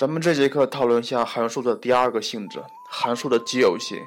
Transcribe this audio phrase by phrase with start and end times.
[0.00, 4.02] 咱们这节课讨论一下函数的第二个性质——函数的奇偶性。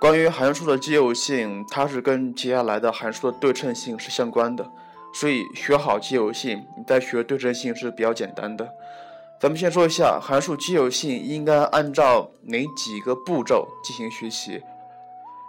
[0.00, 4.70] 关于函数的奇偶性，它是跟接下来的函数的对称性是相关的，
[5.12, 8.64] 所以学好奇偶性，你再学对称性是比较简单的。
[9.40, 14.62] 咱们先说一下函数奇偶性应该按照哪几个步骤进行学习。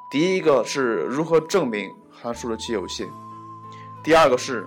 [0.09, 3.07] 第一个是如何证明函数的奇偶性，
[4.03, 4.65] 第二个是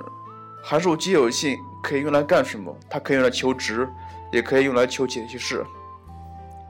[0.63, 2.73] 函数奇偶性可以用来干什么？
[2.89, 3.89] 它可以用来求值。
[4.35, 5.65] 也可以用来求解析式。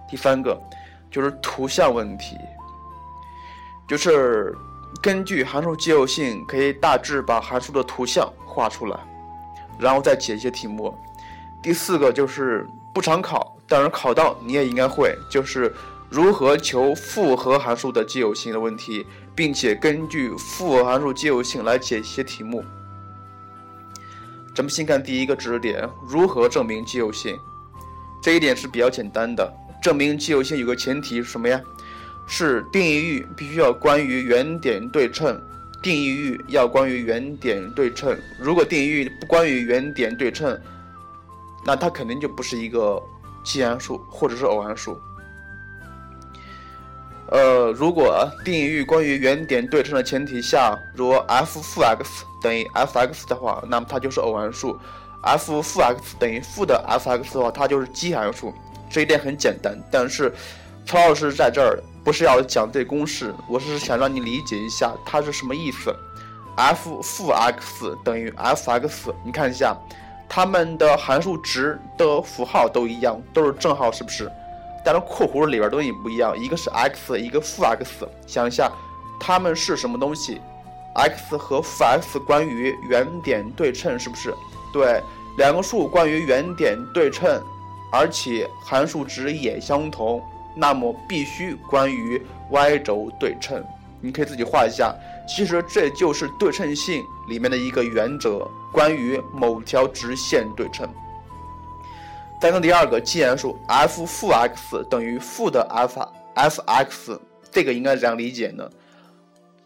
[0.07, 0.61] 第三个
[1.11, 2.37] 就是图像问题，
[3.89, 4.55] 就是
[5.03, 9.01] 根据函数奇偶性，可以大致把函数的图像画出来，
[9.79, 10.95] 然后再解一些题目。
[11.63, 15.75] 第四个就是不常考，但是考到你也应该会，就是
[16.11, 22.63] 如何求复合函数的奇偶性的问题，并且根据复合函数奇偶性来解一些题目。
[24.55, 27.37] 咱们先看第一个知识点：如何证明奇偶性。
[28.25, 31.61] 这一点是比较简单的，证明奇偶性有个前提是什么呀？
[32.27, 35.39] 是定义域必须要关于原点对称，
[35.83, 38.19] 定义域要关于原点对称。
[38.41, 40.59] 如果定义域不关于原点对称，
[41.67, 42.99] 那它肯定就不是一个
[43.45, 44.99] 奇函数或者是偶函数。
[47.31, 54.81] 呃，如果定义域关于原点对称的前提下，如 f 负 x 等于 f(x) 的话，那么它就是偶函数。
[55.25, 58.53] F 负 x 等于负的 f(x) 的话，它就是奇函数。
[58.91, 60.33] 这一点很简单，但是
[60.87, 65.95] 曹老师在这儿不是要讲这公式，我是想让你理解一下它是什么意思。
[66.57, 69.77] f 负 x 等于 f(x)，你看一下，
[70.29, 74.31] 它们的函数值的符号都一样，都是正号，是不是？
[74.85, 78.07] 但是括弧里边东西不一样，一个是 x，一个负 x。
[78.27, 78.71] 想一下，
[79.19, 80.41] 它们是什么东西
[80.95, 84.33] ？x 和负 x 关于原点对称，是不是？
[84.73, 85.03] 对，
[85.37, 87.43] 两个数关于原点对称，
[87.93, 90.23] 而且函数值也相同，
[90.55, 93.65] 那么必须关于 y 轴对称。
[94.01, 94.95] 你可以自己画一下，
[95.27, 100.89] 其实这就是对称性里面的一个原则，关于某条直线对称。
[102.41, 107.19] 再看第二个奇函数 f 负 x 等于负的 f f(x)，
[107.51, 108.69] 这个应该怎样理解呢？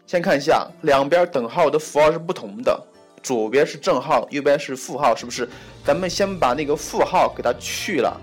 [0.07, 2.87] 先看一下，两边等号的符号是不同的。
[3.21, 5.47] 左边是正号，右边是负号，是不是？
[5.85, 8.19] 咱们先把那个负号给它去了，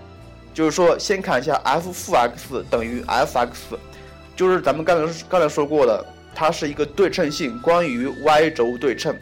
[0.53, 3.77] 就是说，先看一下 f 负 x 等于 f(x)，
[4.37, 9.17] 就是咱们刚才刚才说过的，它是一个对称性，关于 y 轴对称。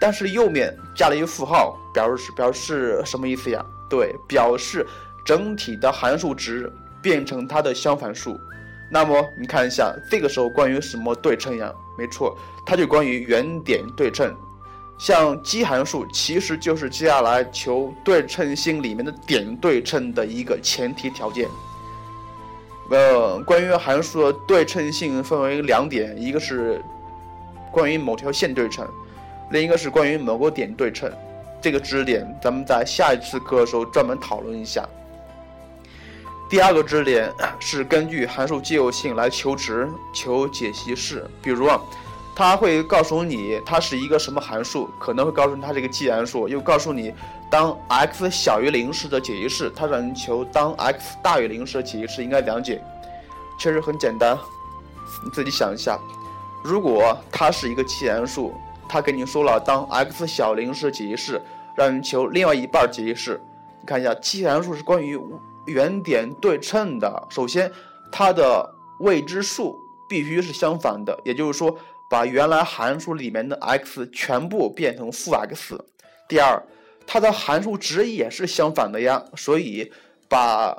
[0.00, 3.64] 但是右面加了一个负号，表示表示什么意思呀？
[3.88, 4.86] 对，表示
[5.24, 8.40] 整体的函数值变成它的相反数。
[8.90, 11.72] 那么你看一下，这个时候关于什么对称呀？
[11.98, 14.34] 没错，它就关于原点对称。
[14.98, 21.48] 像奇函数其实就是接下来求对称性里面的点对称的一个前提条件。
[22.90, 26.80] 呃，关于函数的对称性分为两点，一个是
[27.70, 28.86] 关于某条线对称，
[29.50, 31.10] 另一个是关于某个点对称。
[31.60, 34.86] 这个知识点咱们在下一次课的时候专门讨论一下。
[36.50, 41.80] 第二个知识点是根据函数奇偶性来求值、求解析式，比如啊。
[42.34, 47.12] 它会告诉你它是一个什么函数，可能会告诉你它是一个奇函数，又告诉你
[47.50, 52.82] 当 x 小于零时的解析式，它让你求当 x 大于零时的解析式应该怎样解？
[53.58, 54.36] 确实很简单，
[55.22, 55.98] 你自己想一下，
[56.64, 58.54] 如果它是一个奇函数，
[58.88, 61.40] 它给你说了当 x 小零时的解析式，
[61.76, 63.40] 让你求另外一半解析式，
[63.80, 65.20] 你看一下奇函数是关于
[65.66, 67.70] 原点对称的，首先
[68.10, 69.78] 它的未知数
[70.08, 71.76] 必须是相反的，也就是说。
[72.12, 75.82] 把原来函数里面的 x 全部变成负 x。
[76.28, 76.62] 第二，
[77.06, 79.90] 它的函数值也是相反的呀，所以
[80.28, 80.76] 把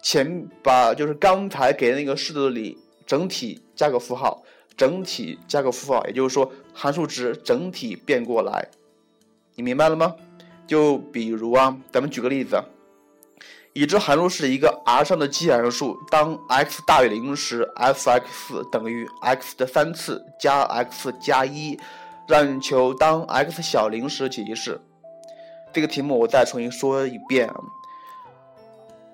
[0.00, 4.40] 前把就是刚才给那个式子里整体加个负号，
[4.76, 8.68] 整体加个负号，也就是说函数值整体变过来，
[9.56, 10.14] 你明白了吗？
[10.64, 12.56] 就比如啊，咱们举个例子。
[13.74, 21.78] 已知函数是一个 R 上的奇函数，当 x 大于零时，f(x) 等于 x 的三次加 x 加一，
[22.26, 24.80] 让你求当 x 小零时解析式。
[25.72, 27.48] 这个题目我再重新说一遍：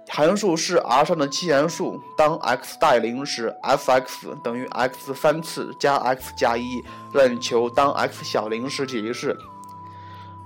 [0.09, 6.81] 函数是 R 上的奇函数，当 x 大于零时，f(x) 等于 x 三次加 x 加一，
[7.13, 9.37] 让你求当 x 小零时解析式。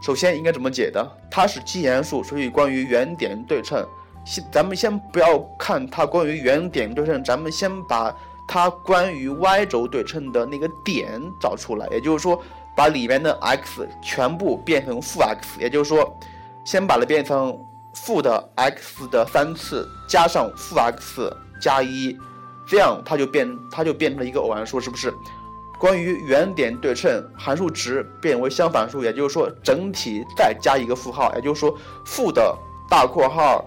[0.01, 1.09] 首先应该怎么解的？
[1.31, 3.87] 它是奇函数，所以关于原点对称。
[4.29, 8.15] 先，咱们先不要看它关于原点对称，咱们先把
[8.47, 11.87] 它关于 y 轴对称的那个点找出来。
[11.91, 12.39] 也就是说，
[12.77, 16.15] 把里面的 x 全部变成负 x，也就是说，
[16.63, 17.59] 先把它变成
[17.95, 22.15] 负的 x 的三次加上负 x 加一，
[22.67, 25.11] 这样它就变它就变成了一个偶函数，是不是？
[25.79, 31.75] 关于原点对称，函数值变为相反数，也就是说整体再加一个负号，也就是说
[32.05, 32.55] 负的
[32.91, 33.65] 大括号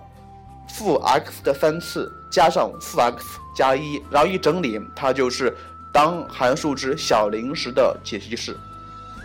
[0.74, 5.56] 负 x 的三次加上负 x 加一，然后一整理，它就是
[5.92, 8.56] 当函数值小零时的解析式。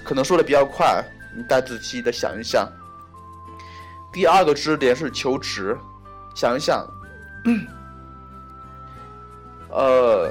[0.04, 1.04] 可能说的比较快，
[1.37, 2.69] 你再仔细的想一想。
[4.12, 5.76] 第二个知识点是求值，
[6.34, 6.87] 想一想，
[9.70, 10.31] 呃。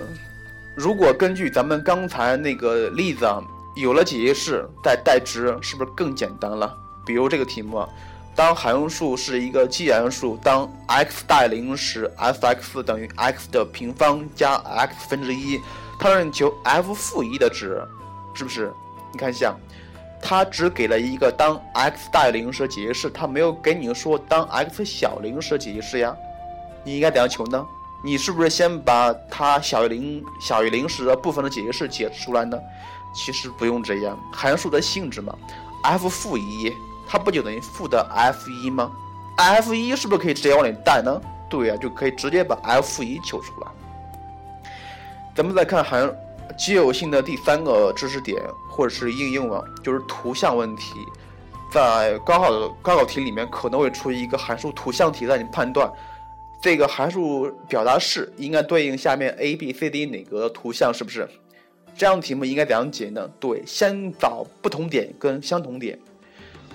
[0.77, 3.41] 如果根据咱们刚才那个例子啊，
[3.77, 6.77] 有了解析式再代值，是不是更简单了？
[7.06, 7.88] 比如这个题目，
[8.36, 15.60] 当函数是一个奇函数，当 x 大于零时，f(x) 等于 x 的平方加 x 分之一，
[15.98, 17.82] 它让你求 f 负一的值，
[18.34, 18.74] 是不是？
[19.14, 19.56] 你看一下，
[20.22, 26.14] 它只给了一个当 x 大于零时解析式，它没有给你说当 x 小于零时解析式呀，
[26.84, 27.66] 你应该怎样求呢？
[28.04, 32.60] 你是不是先把它小于零小于零时的部分的解析式解出来呢？
[33.16, 35.34] 其实不用这样，函数的性质嘛
[35.84, 36.70] ，f 负一，
[37.07, 38.92] 它不就等于负的 f 一吗
[39.38, 41.22] ？f 一是不是可以直接往里带呢？
[41.50, 43.68] 对呀，就可以直接把 f 负一求出来。
[45.36, 46.10] 咱们再看函
[46.57, 50.96] 奇偶性的第三个知识点或者是应用啊，就是图像问题，
[51.72, 55.92] 在高考的高考题里面可能会出一个函数图像题，让你判断。
[56.62, 60.92] 这个函数表达式应该对应下面 a b c d 哪个图像？
[60.94, 61.30] 是不是？
[61.96, 63.30] 这样题目应该怎样解呢？
[63.40, 66.00] 对，先找不同点跟相同点。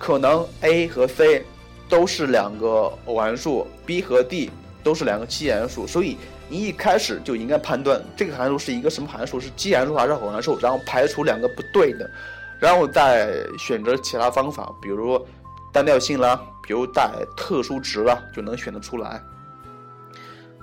[0.01, 1.45] 可能 a 和 c
[1.87, 4.51] 都是两个偶函数，b 和 d
[4.83, 6.17] 都是两个奇函数，所以
[6.49, 12.11] 你一开始就应该判断这个函数是一个什么函数，是奇函数还是偶函数，然后排除两个不对的，
[12.59, 15.23] 然后再选择其他方法，比如
[15.71, 19.23] 单调性啦，比如带特殊值啦，就能选得出来。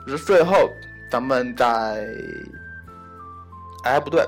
[0.07, 0.69] 是最后，
[1.11, 2.07] 咱们再，
[3.83, 4.25] 哎，不对，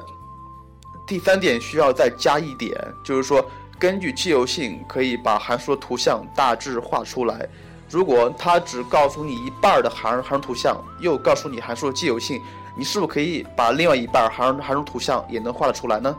[1.08, 3.44] 第三点需要再加一点，就是说，
[3.80, 7.48] 根据奇有性，可以把函数的图像大致画出来。
[7.90, 12.40] 如果它只告诉你一半的函函数图像，又告诉你函数的奇有性，
[12.78, 16.16] 你是不是可以把另外一半函函数图像也能画得出来呢？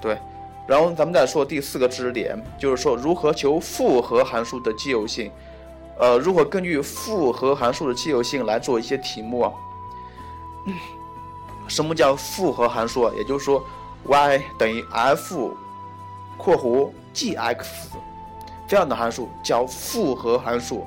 [0.00, 0.16] 对，
[0.68, 5.32] 然后咱们再说第四个知识点，就是说如何求复合函数的奇有性。
[5.98, 9.52] 呃，如何根据复合函数的奇有性来做一些题目啊？
[11.66, 13.12] 什么叫复合函数？
[13.14, 13.62] 也就是说
[14.04, 15.52] ，y 等于 f（
[16.42, 17.90] 括弧 g(x)
[18.66, 20.86] 这样的函数叫复合函数。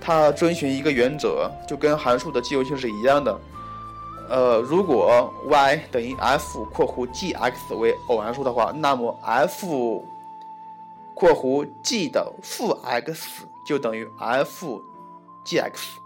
[0.00, 3.38] 它遵循一个原则，就跟函数的奇偶性是一样的。
[4.28, 10.04] 呃，如果 y 等于 f（ 括弧 g(x) 为偶函数的话，那么 f（
[11.14, 14.80] 括弧 g 的负 x） 就等于 f
[15.44, 15.98] g x，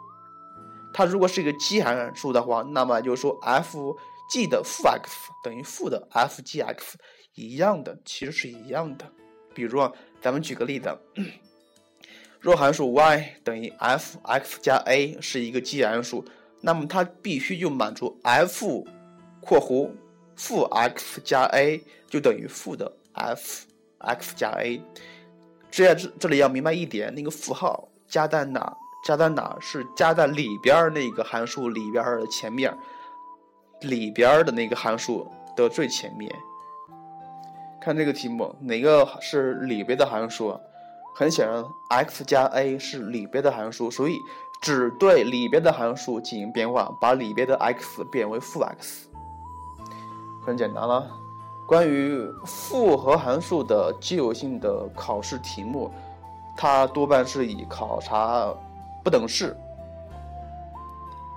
[0.94, 3.96] 它如果是一个奇函数的话，那么就是说 f
[4.28, 6.96] g 的负 x 等于负的 f g x，
[7.34, 9.10] 一样的，其实是一样的。
[9.54, 10.96] 比如啊，咱们举个例子，
[12.40, 16.24] 若函数 y 等于 f x 加 a 是一个奇函数，
[16.60, 18.86] 那么它必须就满足 f
[19.40, 19.90] 括弧
[20.36, 23.66] 负 x 加 a 就等于负的 f
[23.98, 24.80] x 加 a。
[25.70, 28.76] 这这这里要明白一点，那个符号加在哪？
[29.04, 29.56] 加在哪？
[29.60, 32.76] 是加在里边那个函数里边的前面，
[33.82, 36.30] 里边的那个函数的最前面。
[37.80, 40.58] 看这个题目，哪个是里边的函数？
[41.14, 44.18] 很显然，x 加 a 是里边的函数，所以
[44.60, 49.08] 只对里边的函数进行变化，把里边的 x 变为负 x，
[50.44, 51.10] 很简单了。
[51.66, 55.90] 关于复合函数的奇偶性的考试题目，
[56.56, 58.52] 它多半是以考察
[59.02, 59.56] 不等式。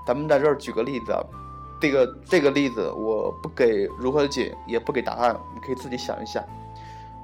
[0.06, 1.16] 咱们在这儿举个例子，
[1.84, 6.42] 这个这个例子我不给如何解，也不给答案，你可以自己想一下。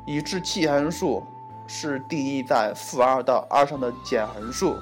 [0.05, 1.23] 已知奇函数
[1.65, 4.75] 是定义在负二到二上的减函数，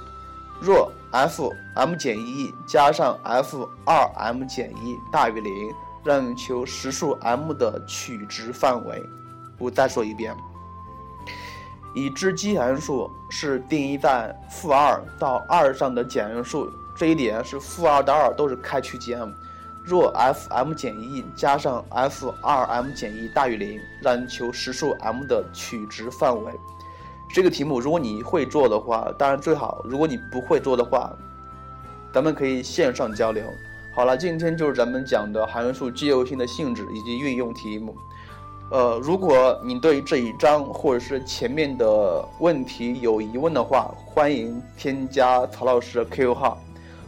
[0.60, 5.72] 若 f m 减一加上 f 二 m 减一大于零。
[6.04, 9.04] 让你求实数 m 的取值范围。
[9.60, 10.34] 我再说一遍，
[11.94, 19.20] 已知奇函数是定义在负二到二上的减函数，这一点是负二到二都是开区间。
[19.88, 26.52] 若 f m 减一加上 f 二 m 减一大于零，让你求实数 m 的取值范围。
[27.34, 31.14] 这个题目如果你会做的话，当然最好；如果你不会做的话，
[32.14, 33.46] 咱们可以线上交流。
[33.96, 37.96] 好了，今天就是咱们讲的函数奇偶性的性质以及运用题目。
[38.70, 46.58] 呃，如果你对这一章或者是前面的问题有疑问的话，欢迎添加曹老师的 QQ 号：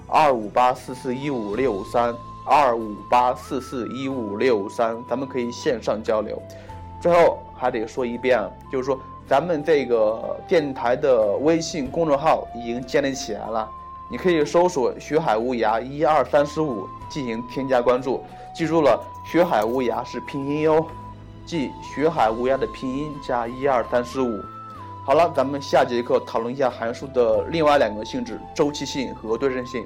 [0.08, 6.42] 二五八四四一五六五三二五八四四一五六三，咱们可以线上交流。
[7.02, 13.70] 最后还得说一遍啊，就是说咱们这个电台的微信公众号已经建立起来了，
[14.10, 18.24] 你可以搜索“学海无涯一二三四五”进行添加关注。
[18.56, 19.00] 记住了
[19.32, 20.86] ，“学海无涯”是拼音哟。
[21.46, 24.40] 即学海无涯的拼音加一二三四五。
[25.06, 29.86] 好了，咱们下节课讨论一下函数的另外两个性质：周期性和对称性。